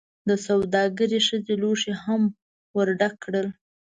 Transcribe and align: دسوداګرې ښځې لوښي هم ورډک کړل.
دسوداګرې 0.29 1.19
ښځې 1.27 1.53
لوښي 1.61 1.93
هم 2.03 2.21
ورډک 2.75 3.13
کړل. 3.23 3.47